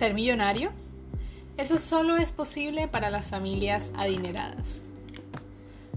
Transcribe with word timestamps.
¿Ser 0.00 0.14
millonario? 0.14 0.70
Eso 1.58 1.76
solo 1.76 2.16
es 2.16 2.32
posible 2.32 2.88
para 2.88 3.10
las 3.10 3.28
familias 3.28 3.92
adineradas. 3.98 4.82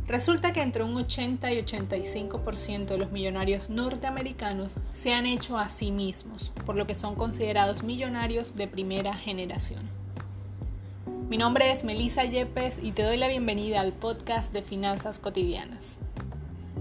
Resulta 0.07 0.51
que 0.51 0.61
entre 0.61 0.83
un 0.83 0.93
80 0.97 1.53
y 1.53 1.61
85% 1.61 2.85
de 2.87 2.97
los 2.97 3.13
millonarios 3.13 3.69
norteamericanos 3.69 4.75
se 4.91 5.13
han 5.13 5.25
hecho 5.25 5.57
a 5.57 5.69
sí 5.69 5.93
mismos, 5.93 6.51
por 6.65 6.75
lo 6.75 6.85
que 6.85 6.95
son 6.95 7.15
considerados 7.15 7.83
millonarios 7.83 8.57
de 8.57 8.67
primera 8.67 9.13
generación. 9.13 9.89
Mi 11.29 11.37
nombre 11.37 11.71
es 11.71 11.85
Melissa 11.85 12.25
Yepes 12.25 12.79
y 12.83 12.91
te 12.91 13.03
doy 13.03 13.15
la 13.15 13.29
bienvenida 13.29 13.79
al 13.79 13.93
podcast 13.93 14.51
de 14.51 14.63
Finanzas 14.63 15.17
Cotidianas. 15.17 15.95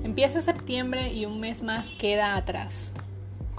Empieza 0.02 0.40
septiembre 0.40 1.12
y 1.12 1.26
un 1.26 1.39
mes 1.39 1.62
más 1.62 1.93
queda 1.93 2.34
atrás. 2.34 2.93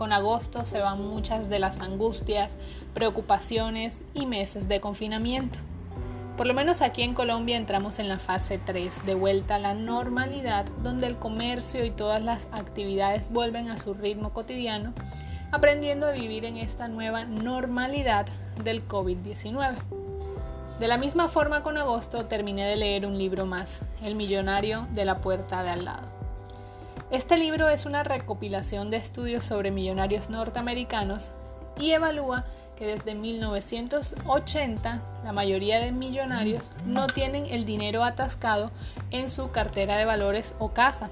Con 0.03 0.12
agosto 0.12 0.66
se 0.66 0.81
van 0.81 1.07
muchas 1.07 1.48
de 1.48 1.59
las 1.59 1.80
angustias, 1.80 2.57
preocupaciones 2.93 4.03
y 4.13 4.26
meses 4.26 4.67
de 4.67 4.81
confinamiento. 4.81 5.59
Por 6.35 6.45
lo 6.45 6.53
menos 6.53 6.81
aquí 6.81 7.03
en 7.03 7.13
Colombia 7.13 7.55
entramos 7.55 7.99
en 7.99 8.09
la 8.09 8.20
fase 8.20 8.57
3, 8.57 9.05
de 9.05 9.16
vuelta 9.16 9.55
a 9.55 9.59
la 9.59 9.76
normalidad, 9.76 10.66
donde 10.84 11.07
el 11.07 11.16
comercio 11.16 11.85
y 11.85 11.91
todas 11.91 12.21
las 12.21 12.49
actividades 12.52 13.31
vuelven 13.31 13.70
a 13.70 13.77
su 13.77 13.93
ritmo 13.93 14.34
cotidiano, 14.34 14.91
aprendiendo 15.53 16.07
a 16.07 16.12
vivir 16.12 16.43
en 16.43 16.57
esta 16.57 16.90
nueva 16.90 17.23
normalidad 17.23 18.26
del 18.62 18.85
COVID-19. 18.85 19.76
De 20.81 20.88
la 20.90 20.98
misma 20.98 21.29
forma 21.29 21.63
con 21.63 21.77
agosto 21.77 22.26
terminé 22.26 22.65
de 22.65 22.76
leer 22.76 23.05
un 23.05 23.17
libro 23.17 23.45
más, 23.45 23.84
El 24.01 24.15
millonario 24.15 24.85
de 24.91 25.05
la 25.05 25.21
puerta 25.21 25.63
de 25.63 25.70
al 25.70 25.85
lado. 25.85 26.23
Este 27.13 27.38
libro 27.38 27.70
es 27.70 27.85
una 27.85 28.02
recopilación 28.02 28.90
de 28.90 28.98
estudios 28.98 29.45
sobre 29.45 29.70
millonarios 29.70 30.31
norteamericanos 30.31 31.30
y 31.79 31.91
evalúa 31.91 32.43
que 32.76 32.87
desde 32.87 33.13
1980 33.13 35.01
la 35.24 35.32
mayoría 35.32 35.79
de 35.79 35.91
millonarios 35.91 36.71
no 36.87 37.05
tienen 37.05 37.46
el 37.46 37.65
dinero 37.65 38.04
atascado 38.04 38.71
en 39.12 39.29
su 39.29 39.52
cartera 39.52 39.96
de 39.98 40.05
valores 40.05 40.55
o 40.57 40.70
casa. 40.70 41.12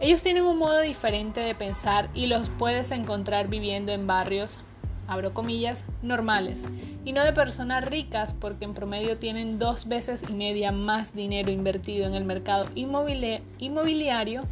Ellos 0.00 0.22
tienen 0.22 0.44
un 0.44 0.56
modo 0.56 0.80
diferente 0.80 1.40
de 1.40 1.54
pensar 1.54 2.08
y 2.14 2.26
los 2.26 2.48
puedes 2.48 2.90
encontrar 2.90 3.48
viviendo 3.48 3.92
en 3.92 4.06
barrios, 4.06 4.58
abro 5.06 5.34
comillas, 5.34 5.84
normales, 6.00 6.66
y 7.04 7.12
no 7.12 7.22
de 7.24 7.34
personas 7.34 7.84
ricas 7.84 8.32
porque 8.32 8.64
en 8.64 8.72
promedio 8.72 9.18
tienen 9.18 9.58
dos 9.58 9.86
veces 9.86 10.24
y 10.26 10.32
media 10.32 10.72
más 10.72 11.12
dinero 11.14 11.50
invertido 11.50 12.06
en 12.06 12.14
el 12.14 12.24
mercado 12.24 12.70
inmobiliario 12.74 14.46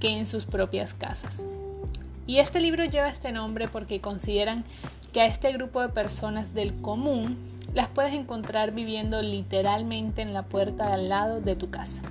que 0.00 0.08
en 0.18 0.26
sus 0.26 0.46
propias 0.46 0.94
casas. 0.94 1.46
Y 2.26 2.38
este 2.38 2.60
libro 2.60 2.84
lleva 2.84 3.08
este 3.08 3.32
nombre 3.32 3.68
porque 3.68 4.00
consideran 4.00 4.64
que 5.12 5.20
a 5.20 5.26
este 5.26 5.52
grupo 5.52 5.80
de 5.80 5.88
personas 5.88 6.54
del 6.54 6.80
común 6.80 7.36
las 7.74 7.88
puedes 7.88 8.14
encontrar 8.14 8.72
viviendo 8.72 9.22
literalmente 9.22 10.22
en 10.22 10.32
la 10.32 10.42
puerta 10.42 10.86
de 10.88 10.92
al 10.94 11.08
lado 11.08 11.40
de 11.40 11.56
tu 11.56 11.70
casa. 11.70 12.02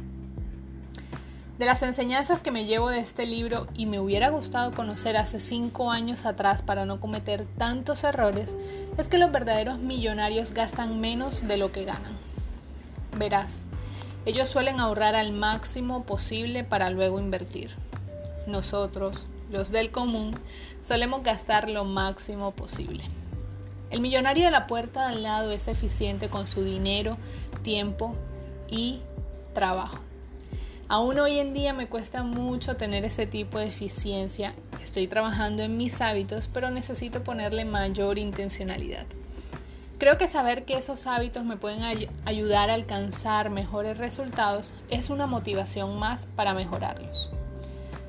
De 1.58 1.66
las 1.66 1.82
enseñanzas 1.84 2.42
que 2.42 2.52
me 2.52 2.64
llevo 2.64 2.90
de 2.90 3.00
este 3.00 3.26
libro 3.26 3.68
y 3.74 3.86
me 3.86 4.00
hubiera 4.00 4.30
gustado 4.30 4.72
conocer 4.72 5.18
hace 5.18 5.42
cinco 5.42 5.92
años 5.92 6.26
atrás 6.26 6.62
para 6.62 6.86
no 6.86 7.02
cometer 7.02 7.46
tantos 7.58 8.06
errores, 8.06 8.56
es 8.98 9.10
que 9.10 9.18
los 9.18 9.30
verdaderos 9.30 9.78
millonarios 9.80 10.54
gastan 10.54 11.02
menos 11.02 11.46
de 11.46 11.58
lo 11.58 11.74
que 11.74 11.84
ganan. 11.84 12.14
Verás, 13.18 13.66
ellos 14.26 14.48
suelen 14.48 14.80
ahorrar 14.80 15.16
al 15.16 15.32
máximo 15.32 16.04
posible 16.04 16.64
para 16.64 16.90
luego 16.90 17.20
invertir. 17.20 17.72
Nosotros, 18.48 19.26
los 19.52 19.72
del 19.72 19.92
común, 19.92 20.36
solemos 20.84 21.24
gastar 21.24 21.70
lo 21.70 21.86
máximo 21.86 22.52
posible. 22.52 23.04
El 23.90 24.02
millonario 24.02 24.46
de 24.46 24.52
la 24.52 24.68
puerta 24.68 25.08
de 25.08 25.16
al 25.16 25.24
lado 25.24 25.52
es 25.52 25.68
eficiente 25.68 26.30
con 26.30 26.48
su 26.48 26.64
dinero, 26.64 27.18
tiempo 27.64 28.16
y 28.70 29.00
trabajo. 29.54 29.98
Aún 30.88 31.20
hoy 31.20 31.38
en 31.38 31.54
día 31.54 31.74
me 31.74 31.88
cuesta 31.88 32.24
mucho 32.24 32.76
tener 32.76 33.06
ese 33.06 33.28
tipo 33.28 33.60
de 33.60 33.68
eficiencia. 33.68 34.54
Estoy 34.84 35.08
trabajando 35.08 35.64
en 35.64 35.78
mis 35.78 36.02
hábitos, 36.02 36.50
pero 36.52 36.72
necesito 36.72 37.24
ponerle 37.24 37.64
mayor 37.64 38.18
intencionalidad. 38.18 39.06
Creo 40.00 40.18
que 40.18 40.30
saber 40.30 40.64
que 40.64 40.78
esos 40.78 41.08
hábitos 41.08 41.44
me 41.44 41.58
pueden 41.58 41.82
ayudar 42.24 42.70
a 42.70 42.76
alcanzar 42.76 43.50
mejores 43.50 43.98
resultados 43.98 44.74
es 44.90 45.10
una 45.10 45.28
motivación 45.28 46.00
más 46.00 46.26
para 46.38 46.54
mejorarlos. 46.54 47.30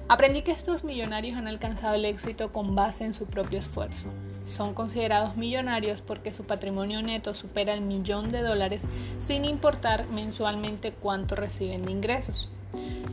Aprendí 0.06 0.42
que 0.42 0.52
estos 0.52 0.84
millonarios 0.84 1.36
han 1.36 1.48
alcanzado 1.48 1.96
el 1.96 2.04
éxito 2.04 2.52
con 2.52 2.76
base 2.76 3.04
en 3.04 3.12
su 3.12 3.26
propio 3.26 3.58
esfuerzo. 3.58 4.06
Son 4.48 4.72
considerados 4.72 5.36
millonarios 5.36 6.00
porque 6.00 6.32
su 6.32 6.44
patrimonio 6.44 7.02
neto 7.02 7.34
supera 7.34 7.74
el 7.74 7.80
millón 7.80 8.30
de 8.30 8.42
dólares 8.42 8.84
sin 9.18 9.44
importar 9.44 10.06
mensualmente 10.06 10.92
cuánto 10.92 11.34
reciben 11.34 11.84
de 11.84 11.90
ingresos. 11.90 12.48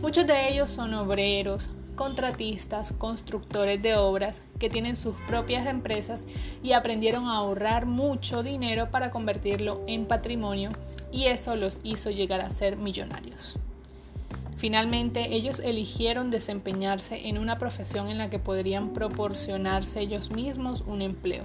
Muchos 0.01 0.27
de 0.27 0.49
ellos 0.49 0.69
son 0.69 0.94
obreros, 0.94 1.67
contratistas, 1.97 2.93
constructores 2.93 3.81
de 3.81 3.95
obras 3.95 4.41
que 4.57 4.69
tienen 4.69 4.95
sus 4.95 5.15
propias 5.27 5.67
empresas 5.67 6.25
y 6.63 6.71
aprendieron 6.71 7.25
a 7.25 7.35
ahorrar 7.35 7.85
mucho 7.85 8.41
dinero 8.41 8.89
para 8.89 9.11
convertirlo 9.11 9.81
en 9.87 10.05
patrimonio 10.05 10.69
y 11.11 11.25
eso 11.25 11.57
los 11.57 11.81
hizo 11.83 12.09
llegar 12.09 12.39
a 12.39 12.49
ser 12.49 12.77
millonarios. 12.77 13.57
Finalmente, 14.57 15.35
ellos 15.35 15.59
eligieron 15.59 16.31
desempeñarse 16.31 17.27
en 17.27 17.37
una 17.37 17.59
profesión 17.59 18.07
en 18.07 18.17
la 18.17 18.29
que 18.29 18.39
podrían 18.39 18.93
proporcionarse 18.93 19.99
ellos 19.99 20.31
mismos 20.31 20.83
un 20.87 21.01
empleo. 21.01 21.43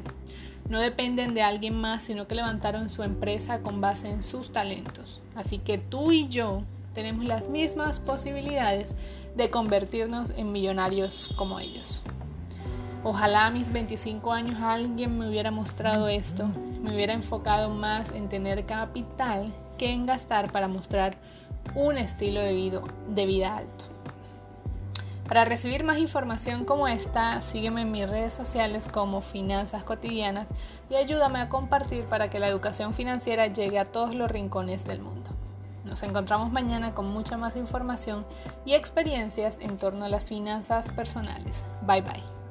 No 0.69 0.78
dependen 0.78 1.34
de 1.34 1.42
alguien 1.42 1.78
más, 1.78 2.04
sino 2.04 2.26
que 2.26 2.34
levantaron 2.34 2.88
su 2.88 3.02
empresa 3.02 3.60
con 3.60 3.80
base 3.80 4.08
en 4.08 4.22
sus 4.22 4.50
talentos. 4.52 5.20
Así 5.34 5.58
que 5.58 5.76
tú 5.76 6.12
y 6.12 6.28
yo 6.28 6.62
tenemos 6.94 7.25
las 7.25 7.48
mismas 7.48 8.00
posibilidades 8.00 8.94
de 9.34 9.50
convertirnos 9.50 10.30
en 10.30 10.53
millonarios 10.53 11.32
como 11.36 11.58
ellos. 11.58 12.03
Ojalá 13.04 13.47
a 13.47 13.50
mis 13.50 13.72
25 13.72 14.32
años 14.32 14.60
alguien 14.60 15.19
me 15.19 15.28
hubiera 15.28 15.50
mostrado 15.50 16.06
esto, 16.08 16.47
me 16.82 16.94
hubiera 16.94 17.12
enfocado 17.12 17.70
más 17.70 18.12
en 18.12 18.28
tener 18.28 18.64
capital 18.64 19.52
que 19.76 19.92
en 19.92 20.06
gastar 20.06 20.52
para 20.52 20.69
mostrar 20.69 21.16
un 21.75 21.98
estilo 21.98 22.41
de 22.41 22.52
vida, 22.52 22.81
de 23.08 23.26
vida 23.26 23.56
alto. 23.56 23.84
Para 25.26 25.44
recibir 25.44 25.82
más 25.82 25.98
información 25.98 26.64
como 26.64 26.88
esta, 26.88 27.41
sígueme 27.42 27.82
en 27.82 27.91
mis 27.91 28.08
redes 28.08 28.34
sociales 28.34 28.86
como 28.86 29.22
Finanzas 29.22 29.82
Cotidianas 29.82 30.48
y 30.91 30.94
ayúdame 30.97 31.41
a 31.41 31.48
compartir 31.48 32.04
para 32.04 32.28
que 32.28 32.38
la 32.38 32.48
educación 32.48 32.92
financiera 32.92 33.47
llegue 33.47 33.78
a 33.78 33.86
todos 33.86 34.14
los 34.14 34.31
rincones 34.31 34.84
del 34.84 35.00
mundo. 35.00 35.31
Nos 35.92 36.03
encontramos 36.04 36.50
mañana 36.50 36.94
con 36.94 37.06
mucha 37.08 37.36
más 37.36 37.54
información 37.54 38.25
y 38.64 38.72
experiencias 38.72 39.58
en 39.60 39.76
torno 39.76 40.06
a 40.06 40.08
las 40.08 40.25
finanzas 40.25 40.88
personales. 40.88 41.64
Bye 41.86 42.00
bye. 42.00 42.41